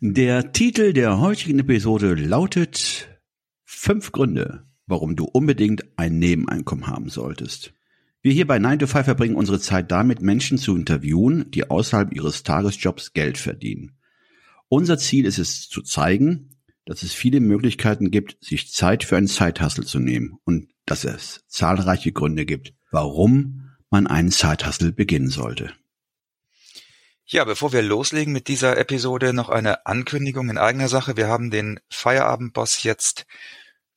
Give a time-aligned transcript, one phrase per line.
[0.00, 3.08] Der Titel der heutigen Episode lautet
[3.64, 7.72] Fünf Gründe, warum du unbedingt ein Nebeneinkommen haben solltest.
[8.22, 12.14] Wir hier bei 9 to 5 verbringen unsere Zeit damit, Menschen zu interviewen, die außerhalb
[12.14, 13.98] ihres Tagesjobs Geld verdienen.
[14.68, 16.50] Unser Ziel ist es zu zeigen,
[16.84, 21.44] dass es viele Möglichkeiten gibt, sich Zeit für einen Zeithassel zu nehmen und dass es
[21.48, 25.72] zahlreiche Gründe gibt, warum man einen Zeithassel beginnen sollte.
[27.30, 31.18] Ja, bevor wir loslegen mit dieser Episode, noch eine Ankündigung in eigener Sache.
[31.18, 33.26] Wir haben den Feierabendboss jetzt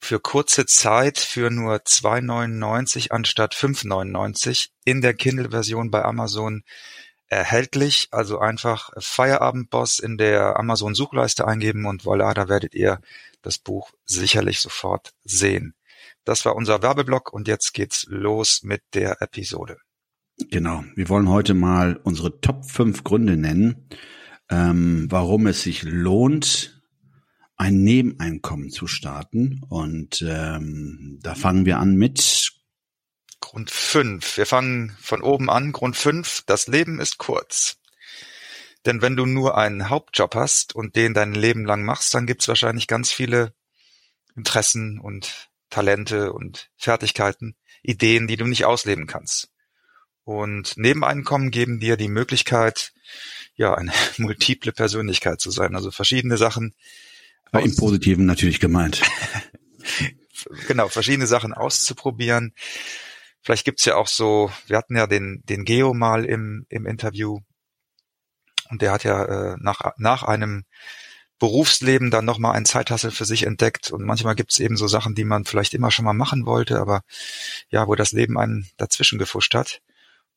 [0.01, 6.63] für kurze Zeit für nur 2,99 anstatt 5,99 in der Kindle-Version bei Amazon
[7.27, 8.09] erhältlich.
[8.11, 12.99] Also einfach Feierabendboss in der Amazon-Suchleiste eingeben und voilà, da werdet ihr
[13.41, 15.73] das Buch sicherlich sofort sehen.
[16.25, 19.77] Das war unser Werbeblock und jetzt geht's los mit der Episode.
[20.49, 20.83] Genau.
[20.95, 23.87] Wir wollen heute mal unsere Top 5 Gründe nennen,
[24.49, 26.81] ähm, warum es sich lohnt,
[27.57, 29.61] ein Nebeneinkommen zu starten.
[29.69, 32.51] Und ähm, da fangen wir an mit
[33.39, 34.37] Grund 5.
[34.37, 35.71] Wir fangen von oben an.
[35.71, 36.43] Grund 5.
[36.45, 37.77] Das Leben ist kurz.
[38.85, 42.47] Denn wenn du nur einen Hauptjob hast und den dein Leben lang machst, dann gibt's
[42.47, 43.53] wahrscheinlich ganz viele
[44.35, 49.51] Interessen und Talente und Fertigkeiten, Ideen, die du nicht ausleben kannst.
[50.23, 52.93] Und Nebeneinkommen geben dir die Möglichkeit,
[53.55, 56.73] ja, eine multiple Persönlichkeit zu sein, also verschiedene Sachen.
[57.51, 59.01] Bei Im Positiven natürlich gemeint.
[60.67, 62.53] genau, verschiedene Sachen auszuprobieren.
[63.41, 67.39] Vielleicht gibt's ja auch so, wir hatten ja den, den Geo mal im, im Interview
[68.69, 70.63] und der hat ja äh, nach, nach einem
[71.39, 75.25] Berufsleben dann nochmal ein Zeithassel für sich entdeckt und manchmal gibt's eben so Sachen, die
[75.25, 77.01] man vielleicht immer schon mal machen wollte, aber
[77.69, 79.81] ja, wo das Leben einen dazwischen gefuscht hat.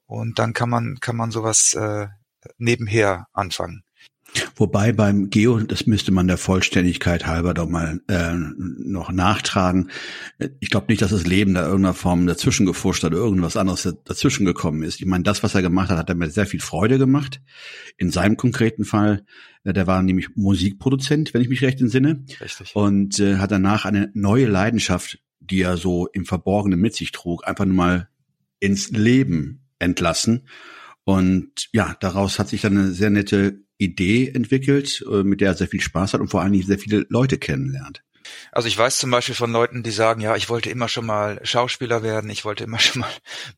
[0.06, 2.08] Und dann kann man, kann man sowas äh,
[2.58, 3.84] nebenher anfangen.
[4.56, 9.90] Wobei beim Geo, das müsste man der Vollständigkeit halber doch mal äh, noch nachtragen.
[10.60, 14.44] Ich glaube nicht, dass das Leben da irgendeiner Form dazwischen gefuscht oder irgendwas anderes dazwischen
[14.44, 15.00] gekommen ist.
[15.00, 17.40] Ich meine, das, was er gemacht hat, hat er mir sehr viel Freude gemacht.
[17.96, 19.24] In seinem konkreten Fall,
[19.62, 22.24] äh, der war nämlich Musikproduzent, wenn ich mich recht entsinne.
[22.40, 22.74] Richtig.
[22.74, 27.46] Und äh, hat danach eine neue Leidenschaft, die er so im Verborgenen mit sich trug,
[27.46, 28.08] einfach nur mal
[28.58, 30.48] ins Leben entlassen.
[31.04, 35.54] Und ja, daraus hat sich dann eine sehr nette Idee entwickelt, äh, mit der er
[35.54, 38.02] sehr viel Spaß hat und vor allen Dingen sehr viele Leute kennenlernt.
[38.52, 41.40] Also ich weiß zum Beispiel von Leuten, die sagen, ja, ich wollte immer schon mal
[41.44, 43.10] Schauspieler werden, ich wollte immer schon mal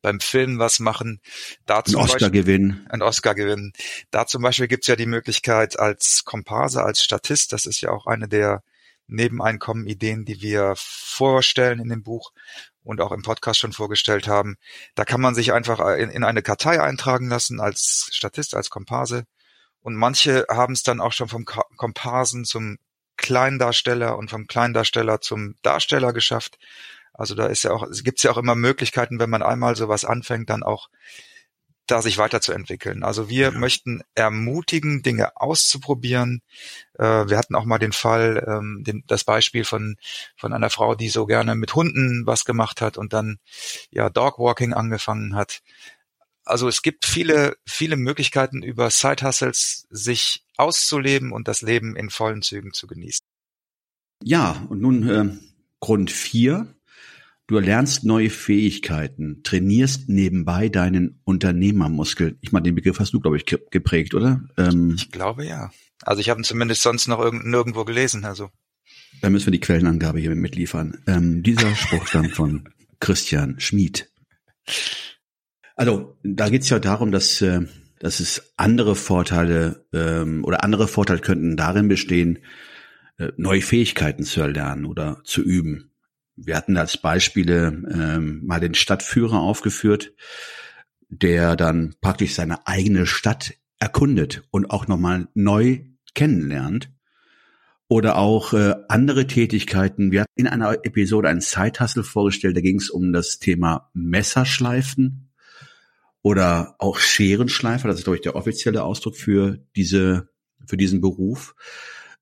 [0.03, 1.21] beim Film was machen.
[1.67, 2.87] Da ein Oscar Beispiel, gewinnen.
[2.89, 3.73] Ein Oscar gewinnen.
[4.11, 8.07] Da zum Beispiel gibt's ja die Möglichkeit als Komparse, als Statist, das ist ja auch
[8.07, 8.63] eine der
[9.09, 12.33] Nebeneinkommen-Ideen, die wir vorstellen in dem Buch
[12.87, 14.57] und auch im Podcast schon vorgestellt haben.
[14.95, 19.25] Da kann man sich einfach in, in eine Kartei eintragen lassen als Statist, als Komparse.
[19.81, 22.79] Und manche haben es dann auch schon vom Komparsen zum
[23.17, 26.59] Kleindarsteller und vom Kleindarsteller zum Darsteller geschafft.
[27.13, 30.05] Also da ist ja auch, es gibt ja auch immer Möglichkeiten, wenn man einmal sowas
[30.05, 30.89] anfängt, dann auch
[31.87, 33.03] da sich weiterzuentwickeln.
[33.03, 33.59] Also wir ja.
[33.59, 36.43] möchten ermutigen, Dinge auszuprobieren.
[36.95, 39.97] Äh, wir hatten auch mal den Fall, ähm, den, das Beispiel von
[40.37, 43.39] von einer Frau, die so gerne mit Hunden was gemacht hat und dann
[43.91, 45.61] ja Dogwalking angefangen hat.
[46.45, 52.11] Also es gibt viele viele Möglichkeiten über Side Hustles sich auszuleben und das Leben in
[52.11, 53.25] vollen Zügen zu genießen.
[54.23, 55.37] Ja, und nun äh,
[55.81, 56.76] Grund vier
[57.49, 62.39] Du erlernst neue Fähigkeiten, trainierst nebenbei deinen Unternehmermuskel.
[62.41, 64.43] Ich meine, den Begriff hast du, glaube ich, geprägt, oder?
[64.57, 65.71] Ähm, ich glaube ja.
[66.03, 68.25] Also ich habe ihn zumindest sonst noch irgend, nirgendwo gelesen.
[68.25, 68.51] Also
[69.21, 71.03] da müssen wir die Quellenangabe hier mitliefern.
[71.07, 72.69] Ähm, dieser Spruch stammt von
[73.01, 74.11] Christian Schmid.
[75.77, 77.61] Also da geht es ja darum, dass, äh,
[78.01, 82.41] dass es andere Vorteile ähm, oder andere Vorteile könnten darin bestehen,
[83.19, 85.93] äh, neue Fähigkeiten zu erlernen oder zu üben.
[86.37, 90.13] Wir hatten als Beispiele ähm, mal den Stadtführer aufgeführt,
[91.09, 95.81] der dann praktisch seine eigene Stadt erkundet und auch nochmal neu
[96.15, 96.93] kennenlernt.
[97.89, 100.11] Oder auch äh, andere Tätigkeiten.
[100.11, 105.31] Wir hatten in einer Episode einen Zeithassel vorgestellt, da ging es um das Thema Messerschleifen
[106.27, 110.29] oder auch Scherenschleifer, das ist glaube ich der offizielle Ausdruck für diese
[110.67, 111.55] für diesen Beruf,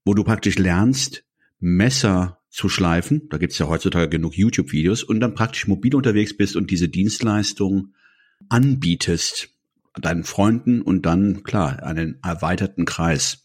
[0.04, 1.24] wo du praktisch lernst,
[1.58, 3.28] Messer zu schleifen.
[3.30, 7.94] Da gibt's ja heutzutage genug YouTube-Videos und dann praktisch mobil unterwegs bist und diese Dienstleistung
[8.48, 9.48] anbietest
[10.00, 13.42] deinen Freunden und dann klar einen erweiterten Kreis.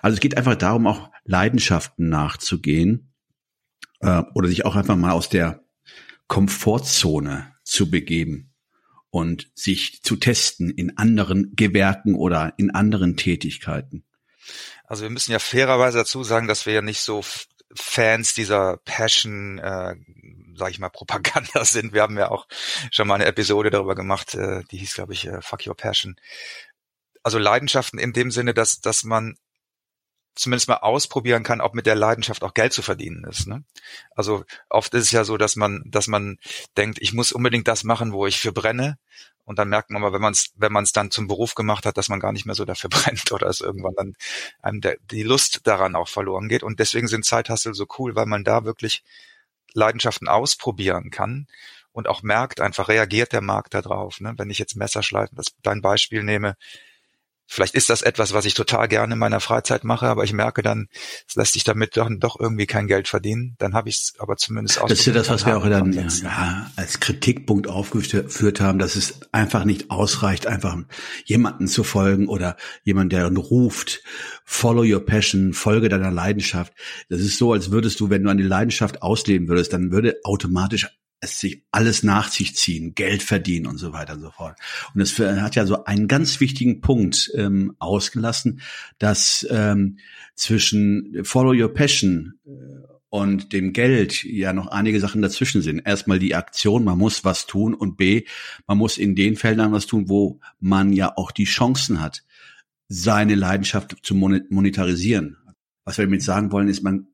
[0.00, 3.12] Also es geht einfach darum, auch Leidenschaften nachzugehen
[4.00, 5.64] äh, oder sich auch einfach mal aus der
[6.26, 8.52] Komfortzone zu begeben
[9.10, 14.04] und sich zu testen in anderen Gewerken oder in anderen Tätigkeiten.
[14.84, 17.22] Also wir müssen ja fairerweise dazu sagen, dass wir ja nicht so
[17.74, 19.96] Fans dieser Passion, äh,
[20.56, 21.92] sag ich mal, Propaganda sind.
[21.92, 22.46] Wir haben ja auch
[22.90, 26.16] schon mal eine Episode darüber gemacht, äh, die hieß, glaube ich, äh, Fuck Your Passion.
[27.22, 29.36] Also Leidenschaften in dem Sinne, dass, dass man
[30.34, 33.46] zumindest mal ausprobieren kann, ob mit der Leidenschaft auch Geld zu verdienen ist.
[33.46, 33.64] Ne?
[34.14, 36.38] Also oft ist es ja so, dass man, dass man
[36.76, 38.98] denkt, ich muss unbedingt das machen, wo ich für brenne.
[39.44, 41.84] Und dann merkt man mal, wenn man es, wenn man es dann zum Beruf gemacht
[41.84, 44.14] hat, dass man gar nicht mehr so dafür brennt oder es irgendwann dann
[44.60, 46.62] einem der, die Lust daran auch verloren geht.
[46.62, 49.02] Und deswegen sind Zeithassel so cool, weil man da wirklich
[49.74, 51.46] Leidenschaften ausprobieren kann
[51.92, 54.20] und auch merkt, einfach reagiert der Markt darauf.
[54.20, 54.34] Ne?
[54.36, 56.56] Wenn ich jetzt Messerschleifen, das dein Beispiel nehme,
[57.52, 60.62] Vielleicht ist das etwas, was ich total gerne in meiner Freizeit mache, aber ich merke
[60.62, 60.88] dann,
[61.28, 63.56] es lässt sich damit doch, doch irgendwie kein Geld verdienen.
[63.58, 64.88] Dann habe ich es aber zumindest aus.
[64.88, 69.20] Das ist ja das, was wir auch dann ja, als Kritikpunkt aufgeführt haben, dass es
[69.32, 70.78] einfach nicht ausreicht, einfach
[71.26, 74.02] jemanden zu folgen oder jemand, der ruft,
[74.46, 76.72] follow your passion, folge deiner Leidenschaft.
[77.10, 80.88] Das ist so, als würdest du, wenn du eine Leidenschaft ausleben würdest, dann würde automatisch
[81.22, 84.58] es sich alles nach sich ziehen, Geld verdienen und so weiter und so fort.
[84.92, 88.60] Und es hat ja so einen ganz wichtigen Punkt ähm, ausgelassen,
[88.98, 89.98] dass ähm,
[90.34, 92.50] zwischen Follow Your Passion äh,
[93.08, 95.78] und dem Geld ja noch einige Sachen dazwischen sind.
[95.86, 98.24] Erstmal die Aktion, man muss was tun und B,
[98.66, 102.24] man muss in den Feldern was tun, wo man ja auch die Chancen hat,
[102.88, 105.36] seine Leidenschaft zu monetarisieren.
[105.84, 107.06] Was wir damit sagen wollen, ist, man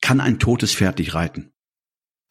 [0.00, 1.52] kann ein totes Pferd nicht reiten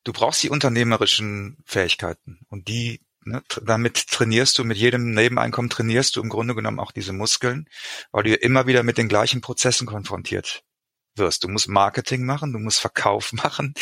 [0.06, 6.16] du brauchst die unternehmerischen Fähigkeiten und die Ne, damit trainierst du, mit jedem Nebeneinkommen trainierst
[6.16, 7.68] du im Grunde genommen auch diese Muskeln,
[8.12, 10.64] weil du immer wieder mit den gleichen Prozessen konfrontiert
[11.16, 11.44] wirst.
[11.44, 13.74] Du musst Marketing machen, du musst Verkauf machen,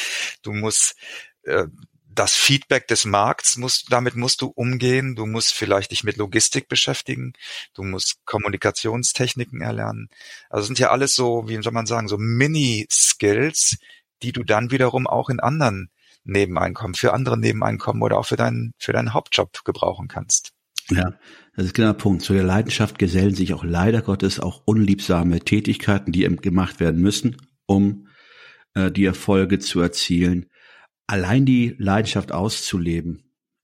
[0.44, 0.96] du musst
[1.44, 1.66] äh,
[2.08, 5.16] das Feedback des Markts musst, damit musst du umgehen.
[5.16, 7.34] Du musst vielleicht dich mit Logistik beschäftigen.
[7.74, 10.10] Du musst Kommunikationstechniken erlernen.
[10.50, 13.78] Also sind ja alles so, wie soll man sagen, so Mini-Skills,
[14.22, 15.90] die du dann wiederum auch in anderen
[16.24, 20.54] Nebeneinkommen, für andere Nebeneinkommen oder auch für deinen, für deinen Hauptjob gebrauchen kannst.
[20.90, 21.14] Ja,
[21.56, 22.24] das ist genau der Punkt.
[22.24, 27.38] Zu der Leidenschaft gesellen sich auch leider Gottes auch unliebsame Tätigkeiten, die gemacht werden müssen,
[27.66, 28.08] um
[28.74, 30.50] äh, die Erfolge zu erzielen.
[31.08, 33.24] Allein die Leidenschaft auszuleben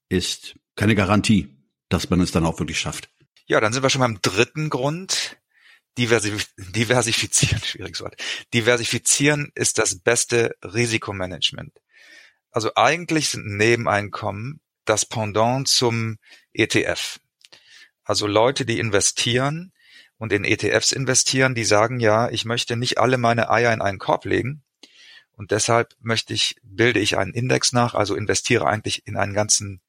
[0.09, 1.57] ist keine Garantie,
[1.89, 3.09] dass man es dann auch wirklich schafft.
[3.47, 5.37] Ja, dann sind wir schon beim dritten Grund.
[5.97, 8.15] Diversif diversifizieren, schwieriges Wort.
[8.53, 11.73] Diversifizieren ist das beste Risikomanagement
[12.51, 16.17] also eigentlich sind Nebeneinkommen das Pendant zum
[16.53, 17.19] ETF.
[18.03, 19.71] Also Leute, die investieren
[20.17, 23.99] und in ETFs investieren, die sagen ja, ich möchte nicht alle meine Eier in einen
[23.99, 24.63] Korb legen
[25.33, 29.81] und deshalb möchte ich, bilde ich einen Index nach, also investiere eigentlich in einen ganzen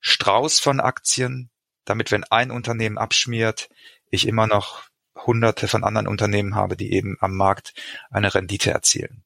[0.00, 1.50] Strauß von Aktien,
[1.84, 3.68] damit wenn ein Unternehmen abschmiert,
[4.10, 4.82] ich immer noch
[5.14, 7.74] hunderte von anderen Unternehmen habe, die eben am Markt
[8.10, 9.22] eine Rendite erzielen.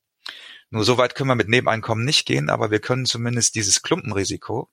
[0.70, 4.70] Nur so weit können wir mit Nebeneinkommen nicht gehen, aber wir können zumindest dieses Klumpenrisiko,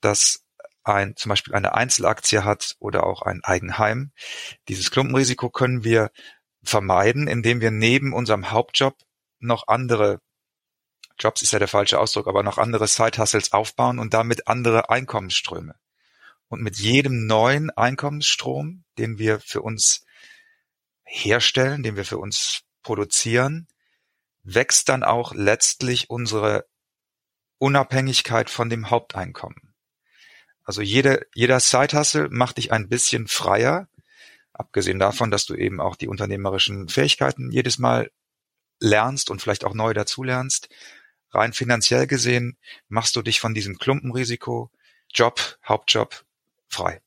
[0.00, 0.44] das
[0.82, 4.12] ein, zum Beispiel eine Einzelaktie hat oder auch ein Eigenheim,
[4.68, 6.10] dieses Klumpenrisiko können wir
[6.62, 8.96] vermeiden, indem wir neben unserem Hauptjob
[9.38, 10.20] noch andere
[11.18, 15.74] Jobs ist ja der falsche Ausdruck, aber noch andere Side-Hustles aufbauen und damit andere Einkommensströme.
[16.48, 20.06] Und mit jedem neuen Einkommensstrom, den wir für uns
[21.04, 23.68] herstellen, den wir für uns produzieren,
[24.42, 26.66] wächst dann auch letztlich unsere
[27.58, 29.74] Unabhängigkeit von dem Haupteinkommen.
[30.64, 33.88] Also jede, jeder Side-Hustle macht dich ein bisschen freier,
[34.52, 38.10] abgesehen davon, dass du eben auch die unternehmerischen Fähigkeiten jedes Mal
[38.78, 40.68] lernst und vielleicht auch neu dazulernst.
[41.32, 42.56] Rein finanziell gesehen
[42.88, 44.70] machst du dich von diesem Klumpenrisiko,
[45.12, 46.24] Job, Hauptjob
[46.68, 47.00] frei.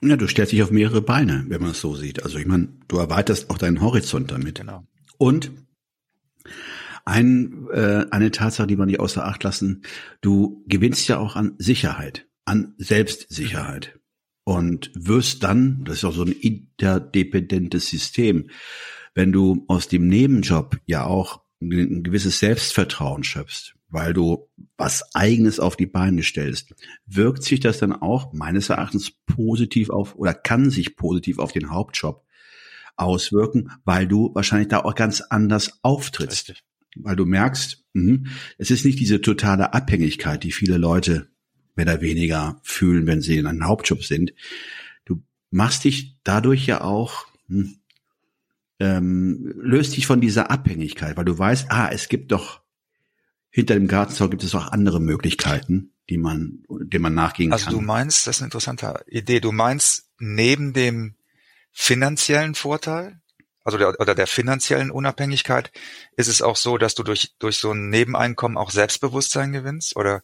[0.00, 2.22] Ja, du stellst dich auf mehrere Beine, wenn man es so sieht.
[2.22, 4.56] Also ich meine, du erweiterst auch deinen Horizont damit.
[4.56, 4.86] Genau.
[5.16, 5.50] Und
[7.04, 9.82] ein, äh, eine Tatsache, die man nicht außer Acht lassen,
[10.20, 13.98] du gewinnst ja auch an Sicherheit, an Selbstsicherheit.
[14.46, 18.50] Und wirst dann, das ist auch so ein interdependentes System,
[19.14, 25.60] wenn du aus dem Nebenjob ja auch ein gewisses Selbstvertrauen schöpfst, weil du was eigenes
[25.60, 26.74] auf die Beine stellst,
[27.06, 31.70] wirkt sich das dann auch meines Erachtens positiv auf oder kann sich positiv auf den
[31.70, 32.23] Hauptjob
[32.96, 36.50] auswirken, weil du wahrscheinlich da auch ganz anders auftrittst.
[36.50, 36.64] Richtig.
[36.96, 41.28] Weil du merkst, mh, es ist nicht diese totale Abhängigkeit, die viele Leute
[41.74, 44.32] mehr oder weniger fühlen, wenn sie in einem Hauptjob sind.
[45.04, 47.76] Du machst dich dadurch ja auch, hm,
[48.80, 52.64] ähm, löst dich von dieser Abhängigkeit, weil du weißt, ah, es gibt doch
[53.50, 57.74] hinter dem Gartenzaun gibt es auch andere Möglichkeiten, die man, dem man nachgehen also kann.
[57.74, 59.38] Also du meinst, das ist eine interessante Idee.
[59.38, 61.14] Du meinst neben dem
[61.74, 63.20] finanziellen Vorteil,
[63.64, 65.72] also der, oder der finanziellen Unabhängigkeit,
[66.16, 70.22] ist es auch so, dass du durch durch so ein Nebeneinkommen auch Selbstbewusstsein gewinnst oder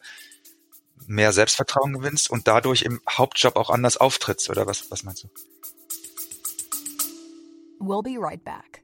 [1.07, 5.29] mehr Selbstvertrauen gewinnst und dadurch im Hauptjob auch anders auftrittst oder was was meinst du?
[7.81, 8.83] We'll be right back.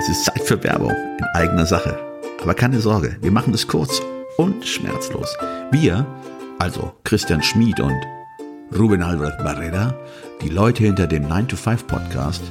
[0.00, 1.98] Es ist Zeit für Werbung in eigener Sache.
[2.40, 4.00] Aber keine Sorge, wir machen es kurz
[4.36, 5.36] und schmerzlos.
[5.72, 6.06] Wir,
[6.58, 8.00] also Christian Schmid und
[8.76, 9.94] Ruben Albert Barrera,
[10.42, 12.42] die Leute hinter dem 9-to-5 Podcast,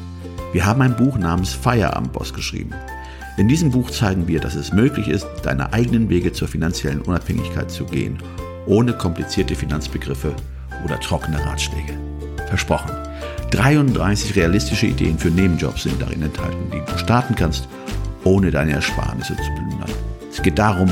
[0.53, 2.73] wir haben ein Buch namens Feierabendboss geschrieben.
[3.37, 7.69] In diesem Buch zeigen wir, dass es möglich ist, deine eigenen Wege zur finanziellen Unabhängigkeit
[7.69, 8.17] zu gehen,
[8.65, 10.33] ohne komplizierte Finanzbegriffe
[10.83, 11.93] oder trockene Ratschläge.
[12.47, 12.91] Versprochen.
[13.51, 17.67] 33 realistische Ideen für Nebenjobs sind darin enthalten, die du starten kannst,
[18.23, 19.91] ohne deine Ersparnisse zu plündern.
[20.31, 20.91] Es geht darum,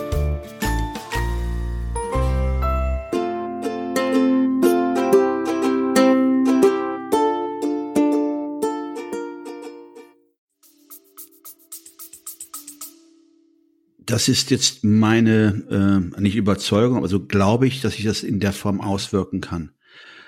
[14.11, 18.41] Das ist jetzt meine, äh, nicht Überzeugung, aber so glaube ich, dass ich das in
[18.41, 19.71] der Form auswirken kann.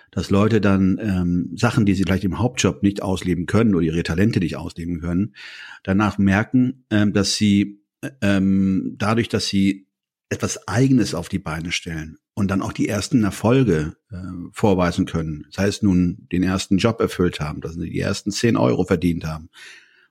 [0.09, 4.03] Dass Leute dann ähm, Sachen, die sie vielleicht im Hauptjob nicht ausleben können oder ihre
[4.03, 5.35] Talente nicht ausleben können,
[5.83, 7.83] danach merken, ähm, dass sie
[8.21, 9.89] ähm, dadurch, dass sie
[10.29, 14.15] etwas Eigenes auf die Beine stellen und dann auch die ersten Erfolge äh,
[14.53, 18.55] vorweisen können, das heißt nun den ersten Job erfüllt haben, dass sie die ersten 10
[18.55, 19.49] Euro verdient haben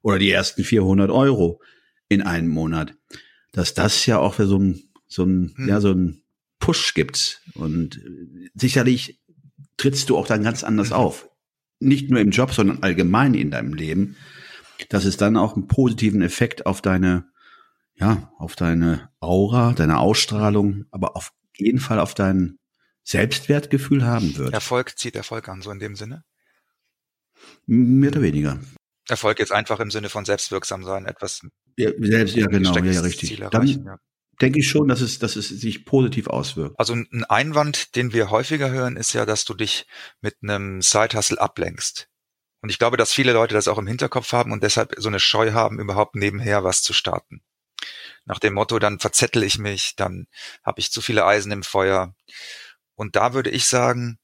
[0.02, 1.62] oder die ersten 400 Euro
[2.10, 2.94] in einem Monat,
[3.52, 5.68] dass das ja auch für so ein, so ein, hm.
[5.68, 6.22] ja, so ein
[6.58, 8.00] Push gibt und
[8.54, 9.20] sicherlich
[9.76, 10.96] trittst du auch dann ganz anders mhm.
[10.96, 11.28] auf.
[11.80, 14.16] Nicht nur im Job, sondern allgemein in deinem Leben,
[14.88, 17.26] dass es dann auch einen positiven Effekt auf deine,
[17.94, 22.58] ja, auf deine Aura, deine Ausstrahlung, aber auf jeden Fall auf dein
[23.02, 24.54] Selbstwertgefühl haben wird.
[24.54, 26.22] Erfolg zieht Erfolg an, so in dem Sinne?
[27.66, 28.60] Mehr oder weniger.
[29.08, 31.40] Erfolg jetzt einfach im Sinne von selbstwirksam sein, etwas.
[31.76, 33.36] Ja, selbst, ja genau, ja, ja, richtig.
[33.50, 33.98] Dann, ja
[34.42, 36.74] denke ich schon, dass es, dass es sich positiv auswirkt.
[36.78, 39.86] Also ein Einwand, den wir häufiger hören, ist ja, dass du dich
[40.20, 42.08] mit einem Side-Hustle ablenkst.
[42.60, 45.20] Und ich glaube, dass viele Leute das auch im Hinterkopf haben und deshalb so eine
[45.20, 47.42] Scheu haben, überhaupt nebenher was zu starten.
[48.24, 50.26] Nach dem Motto, dann verzettel ich mich, dann
[50.62, 52.14] habe ich zu viele Eisen im Feuer.
[52.94, 54.18] Und da würde ich sagen,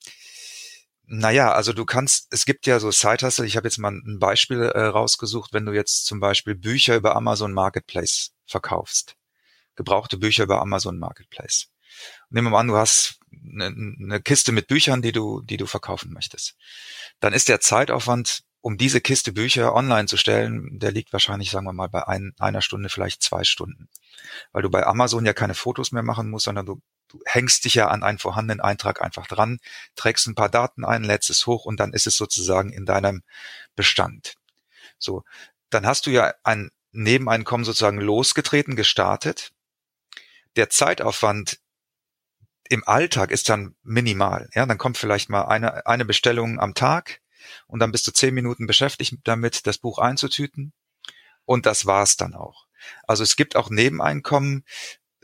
[1.08, 4.62] naja, also du kannst, es gibt ja so Side-Hustle, ich habe jetzt mal ein Beispiel
[4.62, 9.18] äh, rausgesucht, wenn du jetzt zum Beispiel Bücher über Amazon Marketplace verkaufst
[9.78, 11.68] gebrauchte Bücher über Amazon Marketplace.
[12.28, 15.66] Nehmen wir mal an, du hast eine, eine Kiste mit Büchern, die du, die du
[15.66, 16.56] verkaufen möchtest.
[17.20, 21.64] Dann ist der Zeitaufwand, um diese Kiste Bücher online zu stellen, der liegt wahrscheinlich, sagen
[21.64, 23.88] wir mal, bei ein, einer Stunde, vielleicht zwei Stunden.
[24.52, 27.74] Weil du bei Amazon ja keine Fotos mehr machen musst, sondern du, du hängst dich
[27.74, 29.58] ja an einen vorhandenen Eintrag einfach dran,
[29.96, 33.22] trägst ein paar Daten ein, lädst es hoch und dann ist es sozusagen in deinem
[33.76, 34.34] Bestand.
[34.98, 35.24] So,
[35.70, 39.52] dann hast du ja ein Nebeneinkommen sozusagen losgetreten, gestartet
[40.58, 41.60] der Zeitaufwand
[42.68, 44.50] im Alltag ist dann minimal.
[44.54, 47.20] Ja, dann kommt vielleicht mal eine, eine Bestellung am Tag
[47.66, 50.72] und dann bist du zehn Minuten beschäftigt damit, das Buch einzutüten.
[51.44, 52.66] Und das war's dann auch.
[53.06, 54.64] Also es gibt auch Nebeneinkommen,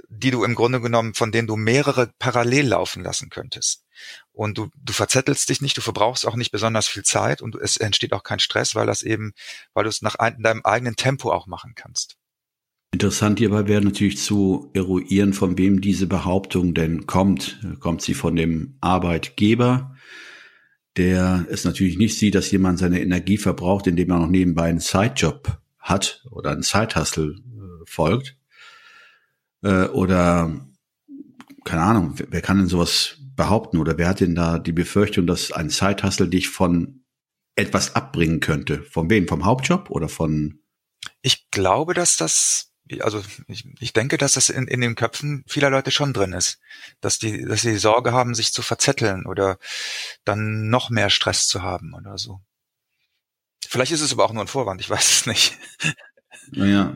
[0.09, 3.85] die du im Grunde genommen, von denen du mehrere parallel laufen lassen könntest.
[4.33, 7.77] Und du, du verzettelst dich nicht, du verbrauchst auch nicht besonders viel Zeit und es
[7.77, 9.33] entsteht auch kein Stress, weil das eben,
[9.73, 12.17] weil du es nach ein, deinem eigenen Tempo auch machen kannst.
[12.93, 17.61] Interessant hierbei wäre natürlich zu eruieren, von wem diese Behauptung denn kommt.
[17.81, 19.97] Kommt sie von dem Arbeitgeber,
[20.97, 24.79] der es natürlich nicht sieht, dass jemand seine Energie verbraucht, indem er noch nebenbei einen
[24.79, 28.37] Sidejob hat oder einen Sidehustle äh, folgt?
[29.65, 30.69] Äh, oder
[31.65, 35.51] keine Ahnung, wer kann denn sowas behaupten oder wer hat denn da die Befürchtung, dass
[35.51, 37.05] ein Zeithassel dich von
[37.57, 38.83] etwas abbringen könnte?
[38.83, 39.27] Von wem?
[39.27, 40.61] Vom Hauptjob oder von?
[41.23, 45.71] Ich glaube, dass das also ich, ich denke, dass das in, in den Köpfen vieler
[45.71, 46.61] Leute schon drin ist,
[47.01, 49.59] dass die, dass sie Sorge haben, sich zu verzetteln oder
[50.25, 52.41] dann noch mehr Stress zu haben oder so.
[53.67, 55.59] Vielleicht ist es aber auch nur ein Vorwand, ich weiß es nicht.
[56.53, 56.95] Naja,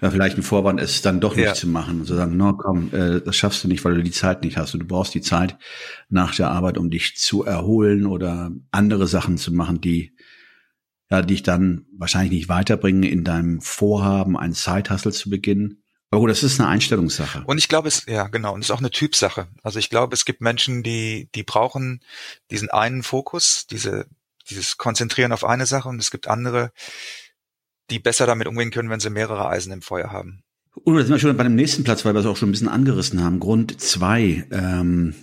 [0.00, 1.54] ja, vielleicht ein Vorwand, es dann doch nicht ja.
[1.54, 2.04] zu machen.
[2.04, 4.74] Zu sagen, no, komm, äh, das schaffst du nicht, weil du die Zeit nicht hast.
[4.74, 5.56] Und du brauchst die Zeit
[6.08, 10.12] nach der Arbeit, um dich zu erholen oder andere Sachen zu machen, die
[11.10, 15.82] ja, dich dann wahrscheinlich nicht weiterbringen in deinem Vorhaben, einen Zeithassel zu beginnen.
[16.10, 17.44] Aber gut, das ist eine Einstellungssache.
[17.46, 19.48] Und ich glaube, es, ja, genau, und es ist auch eine Typsache.
[19.62, 22.00] Also ich glaube, es gibt Menschen, die, die brauchen
[22.50, 24.06] diesen einen Fokus, diese,
[24.48, 26.72] dieses Konzentrieren auf eine Sache und es gibt andere,
[27.90, 30.42] die besser damit umgehen können, wenn sie mehrere Eisen im Feuer haben.
[30.84, 32.52] Und da sind wir schon bei dem nächsten Platz, weil wir es auch schon ein
[32.52, 33.40] bisschen angerissen haben.
[33.40, 35.14] Grund zwei, ähm,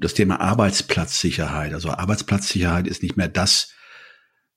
[0.00, 1.74] das Thema Arbeitsplatzsicherheit.
[1.74, 3.72] Also Arbeitsplatzsicherheit ist nicht mehr das,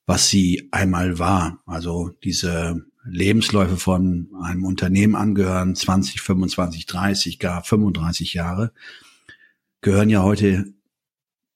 [0.06, 1.62] was sie einmal war.
[1.66, 8.74] Also diese Lebensläufe von einem Unternehmen angehören, 20, 25, 30, gar 35 Jahre,
[9.82, 10.74] gehören ja heute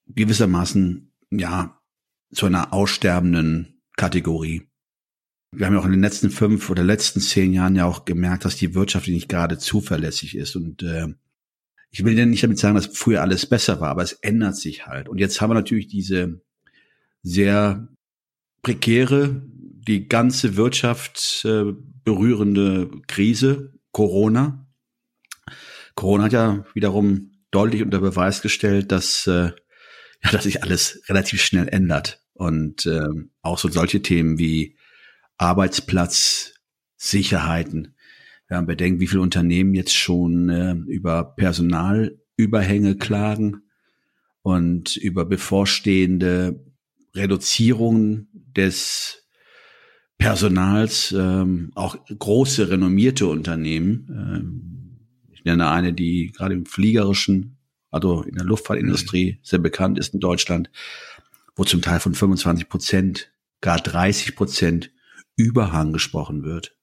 [0.08, 1.80] gewissermaßen, ja,
[2.34, 4.68] zu einer aussterbenden Kategorie.
[5.56, 8.46] Wir haben ja auch in den letzten fünf oder letzten zehn Jahren ja auch gemerkt,
[8.46, 10.56] dass die Wirtschaft nicht gerade zuverlässig ist.
[10.56, 11.08] Und äh,
[11.92, 14.86] ich will ja nicht damit sagen, dass früher alles besser war, aber es ändert sich
[14.86, 15.08] halt.
[15.08, 16.42] Und jetzt haben wir natürlich diese
[17.24, 17.88] sehr
[18.64, 24.68] prekäre, die ganze Wirtschaft äh, berührende Krise, Corona.
[25.96, 29.52] Corona hat ja wiederum deutlich unter Beweis gestellt, dass, äh,
[30.24, 32.22] ja, dass sich alles relativ schnell ändert.
[32.34, 33.08] Und äh,
[33.42, 34.75] auch so solche Themen wie
[35.38, 36.54] Arbeitsplatz,
[36.98, 37.96] Sicherheiten.
[38.48, 43.64] Wir haben bedenkt, wie viele Unternehmen jetzt schon äh, über Personalüberhänge klagen
[44.42, 46.64] und über bevorstehende
[47.16, 49.26] Reduzierungen des
[50.18, 54.08] Personals, ähm, auch große renommierte Unternehmen.
[54.10, 57.58] Ähm, ich nenne eine, die gerade im fliegerischen,
[57.92, 59.38] also in der Luftfahrtindustrie mhm.
[59.42, 60.70] sehr bekannt ist in Deutschland,
[61.56, 64.92] wo zum Teil von 25 Prozent, gar 30 Prozent
[65.36, 66.76] Überhang gesprochen wird.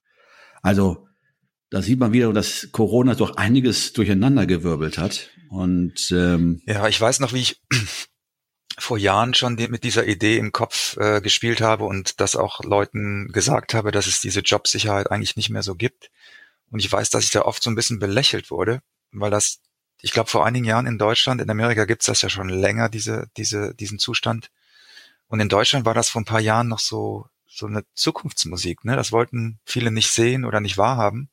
[0.63, 1.07] Also
[1.71, 5.31] da sieht man wieder, dass Corona doch einiges durcheinandergewirbelt hat.
[5.49, 7.63] Und ähm, ja, ich weiß noch, wie ich
[8.79, 13.29] vor Jahren schon mit dieser Idee im Kopf äh, gespielt habe und das auch Leuten
[13.33, 16.11] gesagt habe, dass es diese Jobsicherheit eigentlich nicht mehr so gibt.
[16.71, 19.61] Und ich weiß, dass ich da oft so ein bisschen belächelt wurde, weil das,
[20.01, 23.29] ich glaube, vor einigen Jahren in Deutschland, in Amerika gibt's das ja schon länger, diese,
[23.37, 24.51] diese, diesen Zustand.
[25.27, 28.85] Und in Deutschland war das vor ein paar Jahren noch so, so eine Zukunftsmusik.
[28.85, 28.97] Ne?
[28.97, 31.29] Das wollten viele nicht sehen oder nicht wahrhaben.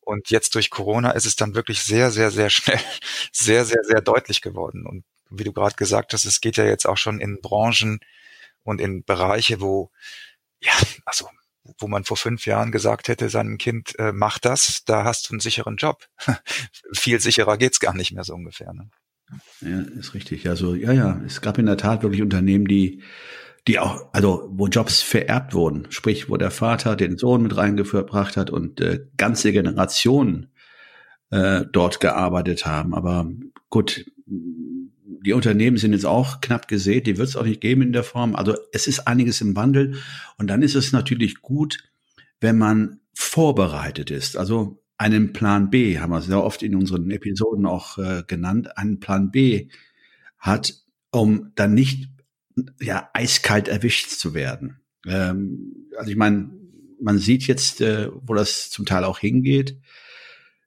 [0.00, 2.80] Und jetzt durch Corona ist es dann wirklich sehr, sehr, sehr schnell,
[3.32, 4.86] sehr, sehr, sehr deutlich geworden.
[4.86, 8.00] Und wie du gerade gesagt hast, es geht ja jetzt auch schon in Branchen
[8.62, 9.90] und in Bereiche, wo,
[10.60, 10.72] ja,
[11.04, 11.28] also
[11.78, 15.32] wo man vor fünf Jahren gesagt hätte, seinem Kind, äh, mach das, da hast du
[15.32, 16.06] einen sicheren Job.
[16.92, 18.72] Viel sicherer geht's gar nicht mehr so ungefähr.
[18.74, 18.90] Ne?
[19.62, 20.46] Ja, ist richtig.
[20.48, 23.02] Also ja, ja, es gab in der Tat wirklich Unternehmen, die
[23.66, 28.36] die auch, also wo Jobs vererbt wurden, sprich, wo der Vater den Sohn mit reingebracht
[28.36, 30.48] hat und äh, ganze Generationen
[31.30, 32.94] äh, dort gearbeitet haben.
[32.94, 33.30] Aber
[33.70, 37.92] gut, die Unternehmen sind jetzt auch knapp gesät, die wird es auch nicht geben in
[37.92, 38.36] der Form.
[38.36, 39.96] Also es ist einiges im Wandel
[40.36, 41.78] und dann ist es natürlich gut,
[42.40, 44.36] wenn man vorbereitet ist.
[44.36, 49.00] Also einen Plan B haben wir sehr oft in unseren Episoden auch äh, genannt, einen
[49.00, 49.68] Plan B
[50.38, 50.74] hat,
[51.10, 52.10] um dann nicht
[52.80, 54.80] ja eiskalt erwischt zu werden.
[55.06, 56.50] Ähm, also ich meine,
[57.00, 59.78] man sieht jetzt, äh, wo das zum Teil auch hingeht.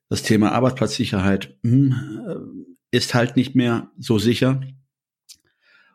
[0.08, 4.60] Das Thema Arbeitsplatzsicherheit mh, hm, ist halt nicht mehr so sicher.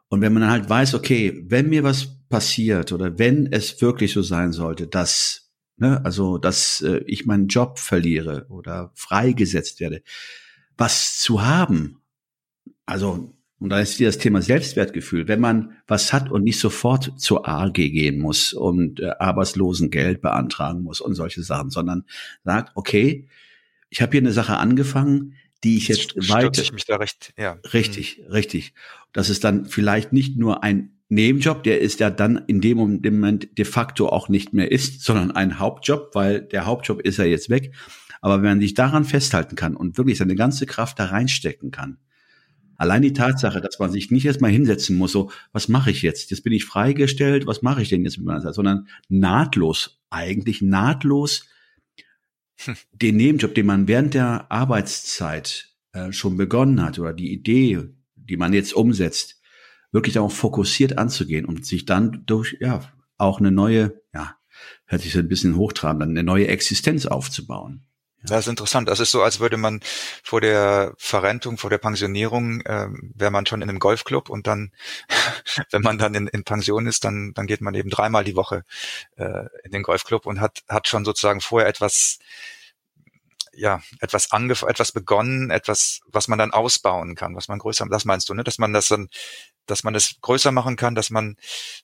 [0.09, 4.21] Und wenn man halt weiß, okay, wenn mir was passiert oder wenn es wirklich so
[4.21, 10.03] sein sollte, dass, ne, also dass äh, ich meinen Job verliere oder freigesetzt werde,
[10.77, 12.01] was zu haben,
[12.85, 15.29] also und da ist hier das Thema Selbstwertgefühl.
[15.29, 20.83] Wenn man was hat und nicht sofort zur AG gehen muss und äh, Arbeitslosengeld beantragen
[20.83, 22.03] muss und solche Sachen, sondern
[22.43, 23.29] sagt, okay,
[23.89, 26.61] ich habe hier eine Sache angefangen, die ich jetzt weiter.
[26.61, 27.57] ich mich da recht, ja.
[27.71, 28.33] Richtig, mhm.
[28.33, 28.73] richtig.
[29.13, 33.57] Das ist dann vielleicht nicht nur ein Nebenjob, der ist ja dann in dem Moment
[33.57, 37.49] de facto auch nicht mehr ist, sondern ein Hauptjob, weil der Hauptjob ist ja jetzt
[37.49, 37.73] weg.
[38.19, 41.99] Aber wenn man sich daran festhalten kann und wirklich seine ganze Kraft da reinstecken kann,
[42.77, 46.31] allein die Tatsache, dass man sich nicht erstmal hinsetzen muss, so, was mache ich jetzt?
[46.31, 48.55] Jetzt bin ich freigestellt, was mache ich denn jetzt mit meiner Zeit?
[48.55, 51.47] Sondern nahtlos, eigentlich nahtlos
[52.91, 57.83] den Nebenjob, den man während der Arbeitszeit äh, schon begonnen hat oder die Idee,
[58.15, 59.41] die man jetzt umsetzt,
[59.91, 62.81] wirklich auch fokussiert anzugehen und sich dann durch, ja,
[63.17, 64.35] auch eine neue, ja,
[64.85, 67.85] hört sich so ein bisschen hochtrabend, eine neue Existenz aufzubauen.
[68.25, 68.87] Das ist interessant.
[68.87, 69.81] Das ist so, als würde man
[70.23, 74.71] vor der Verrentung, vor der Pensionierung, äh, wäre man schon in einem Golfclub und dann,
[75.71, 78.63] wenn man dann in, in Pension ist, dann, dann geht man eben dreimal die Woche
[79.17, 82.19] äh, in den Golfclub und hat, hat schon sozusagen vorher etwas
[83.55, 88.03] ja, etwas angef etwas begonnen, etwas, was man dann ausbauen kann, was man größer, das
[88.05, 88.43] meinst du, ne?
[88.43, 89.09] Dass man das dann,
[89.65, 91.35] dass man es größer machen kann, dass man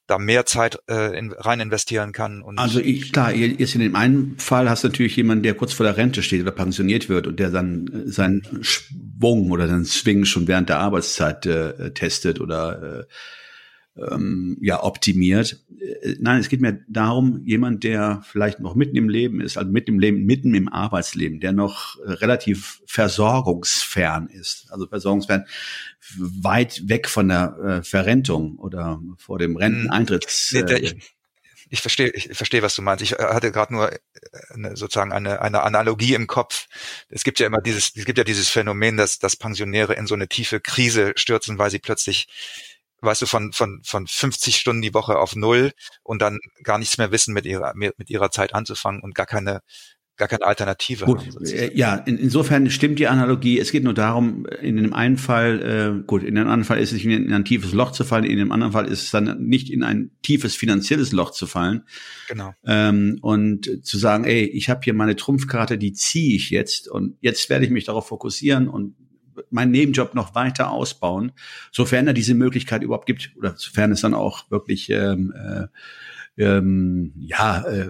[0.07, 2.43] da mehr Zeit äh, in, rein investieren kann.
[2.57, 5.85] Also ich, klar, jetzt in dem einen Fall hast du natürlich jemanden, der kurz vor
[5.85, 10.25] der Rente steht oder pensioniert wird und der dann äh, seinen Schwung oder seinen Swing
[10.25, 13.03] schon während der Arbeitszeit äh, testet oder äh,
[13.95, 15.63] ähm, ja optimiert.
[15.79, 19.71] Äh, nein, es geht mir darum, jemand, der vielleicht noch mitten im Leben ist, also
[19.71, 25.45] mitten im Leben, mitten im Arbeitsleben, der noch äh, relativ versorgungsfern ist, also versorgungsfern,
[26.17, 30.25] weit weg von der äh, Verrentung oder vor dem Renteneintritt.
[30.53, 30.95] Nee, der, ich,
[31.71, 33.03] ich verstehe, ich verstehe, was du meinst.
[33.03, 33.91] Ich hatte gerade nur
[34.49, 36.67] eine, sozusagen eine, eine Analogie im Kopf.
[37.09, 40.15] Es gibt ja immer dieses, es gibt ja dieses Phänomen, dass, dass Pensionäre in so
[40.15, 42.27] eine tiefe Krise stürzen, weil sie plötzlich
[43.01, 45.71] weißt du, von, von, von 50 Stunden die Woche auf null
[46.03, 49.61] und dann gar nichts mehr wissen mit ihrer, mit ihrer Zeit anzufangen und gar keine,
[50.19, 51.31] gar keine Alternative gut, haben.
[51.31, 51.75] Sozusagen.
[51.75, 53.57] Ja, in, insofern stimmt die Analogie.
[53.57, 56.91] Es geht nur darum, in dem einen Fall, äh, gut, in dem anderen Fall ist
[56.91, 59.41] es in, in ein tiefes Loch zu fallen, in dem anderen Fall ist es dann
[59.41, 61.83] nicht in ein tiefes finanzielles Loch zu fallen.
[62.27, 62.53] Genau.
[62.65, 67.17] Ähm, und zu sagen, ey, ich habe hier meine Trumpfkarte, die ziehe ich jetzt und
[67.21, 68.95] jetzt werde ich mich darauf fokussieren und
[69.49, 71.31] meinen Nebenjob noch weiter ausbauen,
[71.71, 75.67] sofern er diese Möglichkeit überhaupt gibt oder sofern es dann auch wirklich ähm, äh,
[76.43, 77.89] ähm, ja äh,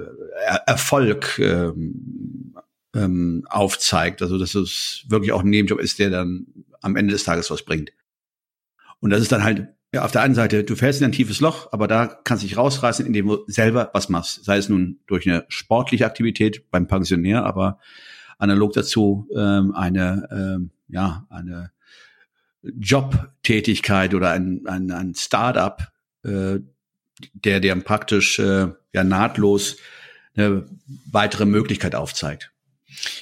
[0.66, 2.56] Erfolg ähm,
[2.96, 6.48] ähm, aufzeigt, also dass es wirklich auch ein Nebenjob ist, der dann
[6.82, 7.92] am Ende des Tages was bringt.
[9.00, 11.40] Und das ist dann halt ja, auf der einen Seite, du fällst in ein tiefes
[11.40, 14.46] Loch, aber da kannst du dich rausreißen, indem du selber was machst.
[14.46, 17.80] Sei es nun durch eine sportliche Aktivität beim Pensionär, aber
[18.40, 21.72] analog dazu ähm, eine ähm, ja, eine
[22.62, 25.92] Jobtätigkeit oder ein, ein, ein Start-up,
[26.24, 26.60] äh,
[27.34, 29.78] der dir praktisch äh, ja nahtlos
[30.36, 30.66] eine
[31.12, 32.52] weitere Möglichkeit aufzeigt.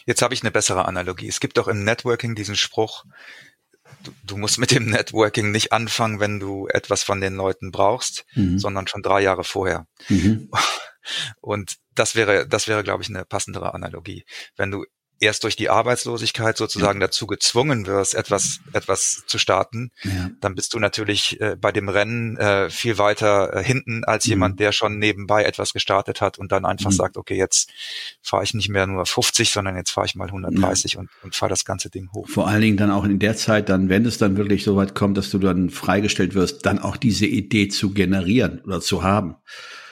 [0.05, 1.27] Jetzt habe ich eine bessere Analogie.
[1.27, 3.05] Es gibt doch im Networking diesen Spruch,
[4.03, 8.25] du, du musst mit dem Networking nicht anfangen, wenn du etwas von den Leuten brauchst,
[8.33, 8.59] mhm.
[8.59, 9.87] sondern schon drei Jahre vorher.
[10.09, 10.49] Mhm.
[11.41, 14.25] Und das wäre, das wäre, glaube ich, eine passendere Analogie.
[14.55, 14.85] Wenn du
[15.19, 17.07] erst durch die Arbeitslosigkeit sozusagen ja.
[17.07, 20.29] dazu gezwungen wirst, etwas, etwas zu starten, ja.
[20.41, 24.31] dann bist du natürlich äh, bei dem Rennen äh, viel weiter äh, hinten als mhm.
[24.31, 26.95] jemand, der schon nebenbei etwas gestartet hat und dann einfach mhm.
[26.95, 27.71] sagt, okay, jetzt
[28.21, 30.99] fahre ich nicht mehr nur 50, sondern jetzt fahre ich mal 130 ja.
[30.99, 32.27] und, und fahre das ganze Ding hoch.
[32.29, 34.95] Vor allen Dingen dann auch in der Zeit, dann, wenn es dann wirklich so weit
[34.95, 39.35] kommt, dass du dann freigestellt wirst, dann auch diese Idee zu generieren oder zu haben.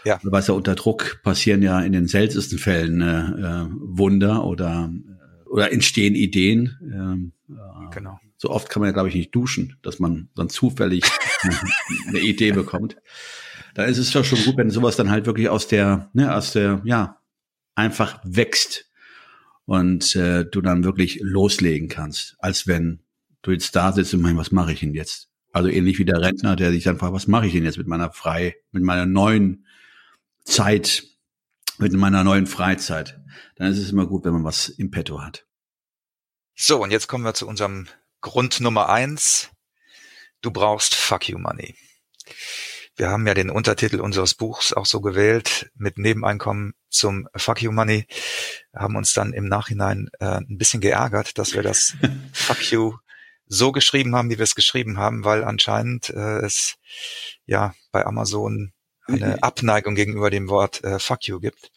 [0.06, 0.20] Ja.
[0.22, 4.92] Weißt ja, unter Druck passieren ja in den seltensten Fällen äh, äh Wunder oder
[5.46, 6.78] oder entstehen Ideen.
[6.82, 8.20] Ähm, äh, genau.
[8.38, 11.04] So oft kann man ja, glaube ich, nicht duschen, dass man dann zufällig
[12.08, 12.98] eine Idee bekommt.
[13.74, 16.54] Da ist es doch schon gut, wenn sowas dann halt wirklich aus der, ne, aus
[16.54, 17.20] der, ja,
[17.76, 18.90] einfach wächst
[19.66, 23.02] und äh, du dann wirklich loslegen kannst, als wenn
[23.42, 25.30] du jetzt da sitzt und meinst, was mache ich denn jetzt?
[25.52, 27.88] Also ähnlich wie der Rentner, der sich dann fragt, was mache ich denn jetzt mit
[27.88, 29.66] meiner frei, mit meiner neuen
[30.44, 31.04] Zeit,
[31.78, 33.20] mit meiner neuen Freizeit?
[33.56, 35.46] Dann ist es immer gut, wenn man was im Petto hat.
[36.56, 37.88] So, und jetzt kommen wir zu unserem
[38.22, 39.50] Grund Nummer eins.
[40.42, 41.76] Du brauchst Fuck You Money.
[42.98, 47.72] Wir haben ja den Untertitel unseres Buchs auch so gewählt mit Nebeneinkommen zum Fuck You
[47.72, 48.08] Money.
[48.74, 51.96] Haben uns dann im Nachhinein äh, ein bisschen geärgert, dass wir das
[52.34, 52.98] Fuck You
[53.48, 56.76] so geschrieben haben, wie wir es geschrieben haben, weil anscheinend äh, es
[57.46, 58.74] ja bei Amazon
[59.08, 61.72] eine Abneigung gegenüber dem Wort äh, Fuck You gibt.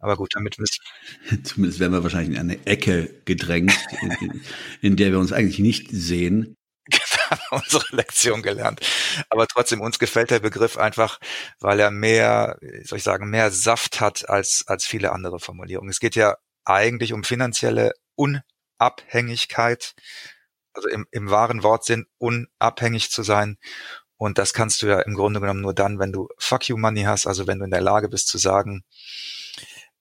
[0.00, 0.82] Aber gut, damit müssen
[1.44, 4.42] Zumindest werden wir wahrscheinlich in eine Ecke gedrängt, in,
[4.80, 6.56] in der wir uns eigentlich nicht sehen.
[7.30, 8.80] haben unsere Lektion gelernt.
[9.28, 11.20] Aber trotzdem, uns gefällt der Begriff einfach,
[11.60, 15.90] weil er mehr, soll ich sagen, mehr Saft hat als, als viele andere Formulierungen.
[15.90, 19.94] Es geht ja eigentlich um finanzielle Unabhängigkeit,
[20.72, 23.58] also im, im wahren Wortsinn unabhängig zu sein.
[24.16, 27.04] Und das kannst du ja im Grunde genommen nur dann, wenn du Fuck you Money
[27.04, 28.84] hast, also wenn du in der Lage bist zu sagen,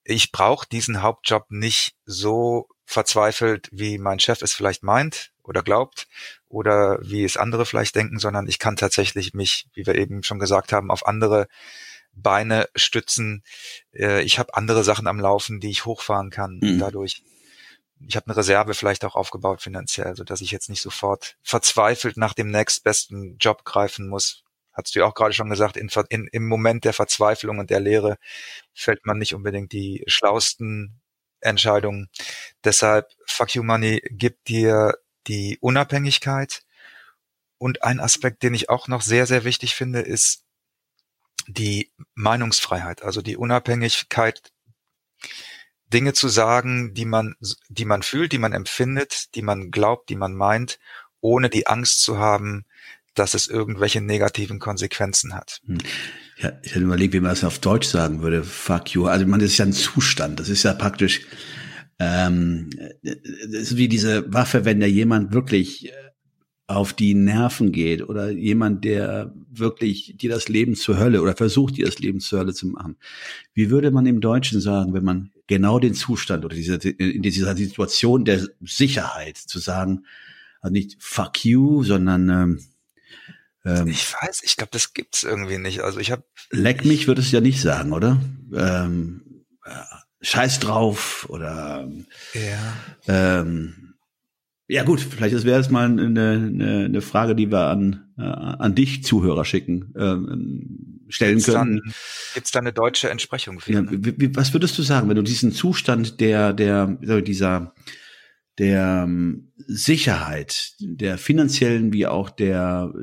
[0.09, 6.07] ich brauche diesen Hauptjob nicht so verzweifelt, wie mein Chef es vielleicht meint oder glaubt
[6.47, 10.39] oder wie es andere vielleicht denken, sondern ich kann tatsächlich mich, wie wir eben schon
[10.39, 11.47] gesagt haben, auf andere
[12.13, 13.43] Beine stützen.
[13.93, 16.59] Äh, ich habe andere Sachen am Laufen, die ich hochfahren kann.
[16.61, 16.79] Mhm.
[16.79, 17.21] Dadurch
[18.07, 22.15] ich habe eine Reserve vielleicht auch aufgebaut finanziell, so dass ich jetzt nicht sofort verzweifelt
[22.15, 24.43] nach dem nächstbesten Job greifen muss.
[24.85, 27.79] Hast du ja auch gerade schon gesagt, in, in, im Moment der Verzweiflung und der
[27.79, 28.17] Lehre
[28.73, 31.01] fällt man nicht unbedingt die schlausten
[31.41, 32.09] Entscheidungen.
[32.63, 36.63] Deshalb Fuck You Money gibt dir die Unabhängigkeit.
[37.57, 40.45] Und ein Aspekt, den ich auch noch sehr, sehr wichtig finde, ist
[41.47, 44.51] die Meinungsfreiheit, also die Unabhängigkeit,
[45.87, 47.35] Dinge zu sagen, die man,
[47.67, 50.79] die man fühlt, die man empfindet, die man glaubt, die man meint,
[51.19, 52.65] ohne die Angst zu haben,
[53.15, 55.59] dass es irgendwelche negativen Konsequenzen hat.
[55.65, 55.77] Hm.
[56.37, 58.43] Ja, ich hätte überlegt, wie man das auf Deutsch sagen würde.
[58.43, 59.05] Fuck you.
[59.05, 60.39] Also man, ist ja ein Zustand.
[60.39, 61.21] Das ist ja praktisch
[61.99, 62.69] ähm,
[63.03, 65.91] das ist wie diese Waffe, wenn da jemand wirklich äh,
[66.67, 71.77] auf die Nerven geht oder jemand, der wirklich dir das Leben zur Hölle oder versucht,
[71.77, 72.95] dir das Leben zur Hölle zu machen.
[73.53, 77.55] Wie würde man im Deutschen sagen, wenn man genau den Zustand oder diese, in dieser
[77.55, 80.05] Situation der Sicherheit zu sagen,
[80.61, 82.59] also nicht fuck you, sondern ähm,
[83.65, 85.81] ähm, ich weiß, ich glaube, das gibt's irgendwie nicht.
[85.81, 88.21] Also ich habe leck mich würde es ja nicht sagen, oder?
[88.53, 89.71] Ähm, äh,
[90.21, 91.89] Scheiß drauf oder
[92.33, 92.73] ja.
[93.07, 93.89] Ähm,
[94.67, 98.75] ja gut, vielleicht wäre es mal eine, eine, eine Frage, die wir an, äh, an
[98.75, 101.81] dich Zuhörer schicken, ähm, stellen gibt's können.
[102.35, 103.73] Gibt es da eine deutsche Entsprechung für?
[103.73, 106.85] Ja, wie, was würdest du sagen, wenn du diesen Zustand der, der,
[107.21, 107.73] dieser,
[108.59, 112.93] der ähm, Sicherheit, der finanziellen wie auch der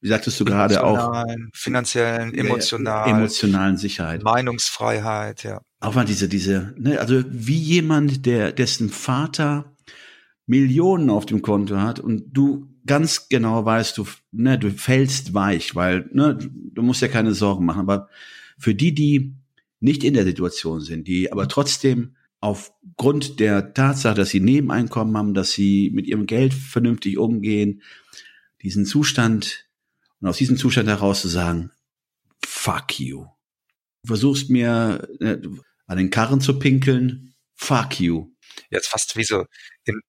[0.00, 5.60] wie sagtest du gerade auch finanziellen, emotionalen, emotionalen Sicherheit, Meinungsfreiheit, ja.
[5.80, 9.76] Auch mal diese, diese, ne, also wie jemand, der dessen Vater
[10.46, 15.76] Millionen auf dem Konto hat und du ganz genau weißt, du, ne, du fällst weich,
[15.76, 17.80] weil ne, du musst ja keine Sorgen machen.
[17.80, 18.08] Aber
[18.58, 19.34] für die, die
[19.78, 25.34] nicht in der Situation sind, die aber trotzdem aufgrund der Tatsache, dass sie Nebeneinkommen haben,
[25.34, 27.82] dass sie mit ihrem Geld vernünftig umgehen,
[28.62, 29.67] diesen Zustand
[30.20, 31.70] und aus diesem Zustand heraus zu sagen,
[32.44, 33.26] fuck you.
[34.02, 35.38] Du versuchst mir äh,
[35.86, 38.32] an den Karren zu pinkeln, fuck you.
[38.70, 39.44] Jetzt fast wie so
[39.84, 40.02] im,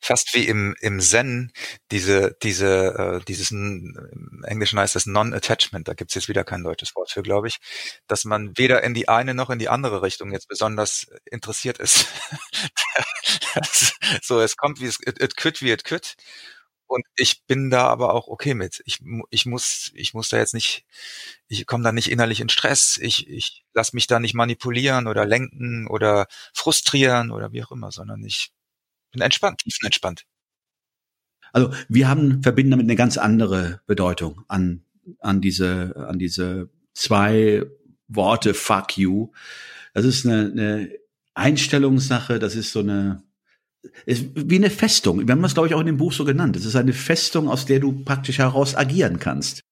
[0.00, 1.52] fast wie im, im Zen,
[1.90, 6.94] diese, diese, äh, dieses, im Englischen heißt das Non-Attachment, da gibt's jetzt wieder kein deutsches
[6.94, 7.56] Wort für, glaube ich,
[8.06, 12.06] dass man weder in die eine noch in die andere Richtung jetzt besonders interessiert ist.
[14.22, 16.14] so, es kommt wie es, it, it could wie it could.
[16.86, 18.82] Und ich bin da aber auch okay mit.
[18.86, 20.84] Ich, ich muss, ich muss da jetzt nicht,
[21.48, 22.98] ich komme da nicht innerlich in Stress.
[23.00, 27.90] Ich, ich lasse mich da nicht manipulieren oder lenken oder frustrieren oder wie auch immer,
[27.90, 28.52] sondern ich
[29.10, 30.24] bin entspannt, tiefenentspannt.
[31.52, 34.82] Also wir haben verbinden damit eine ganz andere Bedeutung an
[35.20, 37.64] an diese an diese zwei
[38.08, 39.30] Worte Fuck you.
[39.94, 40.90] Das ist eine, eine
[41.34, 42.38] Einstellungssache.
[42.38, 43.22] Das ist so eine
[44.04, 45.26] ist wie eine Festung.
[45.26, 46.56] Wir haben das, glaube ich, auch in dem Buch so genannt.
[46.56, 49.62] Es ist eine Festung, aus der du praktisch heraus agieren kannst.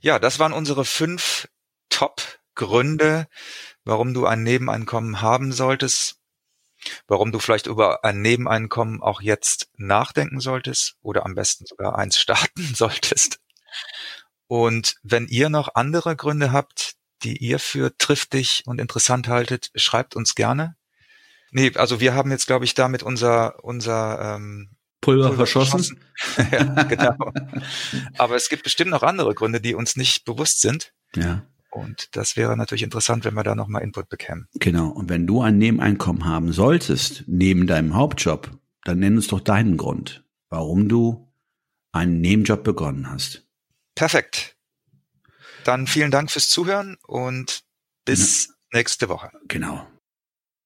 [0.00, 1.48] Ja, das waren unsere fünf
[1.88, 3.28] Top-Gründe,
[3.84, 6.16] warum du ein Nebeneinkommen haben solltest,
[7.06, 12.18] warum du vielleicht über ein Nebeneinkommen auch jetzt nachdenken solltest oder am besten sogar eins
[12.18, 13.38] starten solltest.
[14.48, 20.16] Und wenn ihr noch andere Gründe habt, die ihr für triftig und interessant haltet, schreibt
[20.16, 20.76] uns gerne.
[21.52, 24.70] Nee, also wir haben jetzt, glaube ich, damit unser, unser ähm,
[25.02, 26.00] Pulver, Pulver verschossen.
[26.50, 27.14] ja, genau.
[28.16, 30.94] Aber es gibt bestimmt noch andere Gründe, die uns nicht bewusst sind.
[31.14, 31.46] Ja.
[31.70, 34.48] Und das wäre natürlich interessant, wenn wir da nochmal Input bekämen.
[34.54, 34.88] Genau.
[34.88, 38.50] Und wenn du ein Nebeneinkommen haben solltest, neben deinem Hauptjob,
[38.84, 41.32] dann nenn uns doch deinen Grund, warum du
[41.92, 43.46] einen Nebenjob begonnen hast.
[43.94, 44.56] Perfekt.
[45.64, 47.62] Dann vielen Dank fürs Zuhören und
[48.04, 48.52] bis ja.
[48.72, 49.30] nächste Woche.
[49.48, 49.86] Genau.